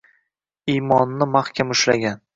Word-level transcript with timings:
Iymonini 0.75 1.29
maxkam 1.37 1.75
ushlagan 1.77 2.23